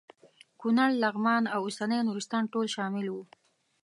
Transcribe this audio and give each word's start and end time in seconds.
کونړ 0.59 0.89
لغمان 1.03 1.43
او 1.53 1.59
اوسنی 1.67 1.99
نورستان 2.07 2.43
ټول 2.53 2.65
شامل 2.75 3.05
وو. 3.09 3.23